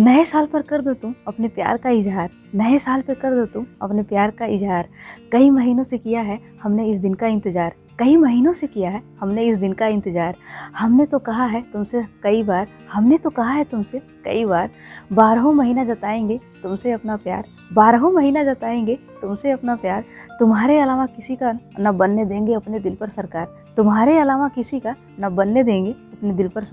नए 0.00 0.24
साल 0.24 0.46
पर 0.46 0.62
कर 0.62 0.80
दो 0.80 0.92
तुम 0.94 1.14
अपने 1.28 1.48
प्यार 1.48 1.76
का 1.76 1.90
इजहार। 1.90 2.30
नए 2.54 2.78
साल 2.78 3.02
पर 3.02 3.14
कर 3.14 3.34
दो 3.34 3.44
तुम 3.46 3.66
अपने 3.82 4.02
प्यार 4.02 4.30
का 4.30 4.46
इजहार। 4.46 4.88
कई 5.32 5.50
महीनों 5.50 5.82
से 5.84 5.98
किया 5.98 6.20
है 6.20 6.38
हमने 6.62 6.86
इस 6.86 7.00
दिन 7.00 7.14
का 7.14 7.26
इंतज़ार। 7.26 7.74
कई 7.98 8.16
महीनों 8.16 8.52
से 8.52 8.66
किया 8.66 8.90
है 8.90 9.02
हमने 9.20 9.44
इस 9.44 9.58
दिन 9.58 9.72
का 9.72 9.86
इंतज़ार। 9.86 10.36
हमने 10.78 11.06
तो 11.06 11.18
कहा 11.18 11.44
है 11.44 11.60
तुमसे 11.62 12.04
कई 12.22 12.42
बार, 12.42 12.66
हमने 12.92 13.18
तो 13.18 13.30
कहा 13.30 13.50
है 13.50 13.64
तुमसे 13.64 13.98
कई 14.24 14.44
बार, 14.44 14.70
बारहों 15.12 15.52
महीना 15.52 15.84
जताएँगे 15.84 16.40
तुमसे 16.62 16.92
अपना 16.92 17.16
प्यार। 17.16 17.44
बारहों 17.72 18.12
महीना 18.12 18.44
जताएँगे 18.44 18.98
तुमसे 19.22 19.50
अपना 19.50 19.76
प्यार। 19.76 20.04
तुम्हारे 20.38 20.78
अलावा 20.78 21.06
किसी 21.06 21.36
का 21.36 21.52
न 21.80 21.96
बनने 21.98 22.24
देंगे 22.24 22.54
अपने 22.54 22.80
दिल 22.80 22.94
पर 22.94 23.08
सरकार। 23.08 23.46
तुम्हारे 23.76 24.18
अलावा 24.18 24.48
किसी 24.48 24.80
का 24.80 24.94
न 25.20 25.28
बनने 25.36 25.62
देंगे 25.64 25.90
अपने 25.90 26.32
दिल 26.32 26.48
पर 26.48 26.64
सरकार। 26.64 26.68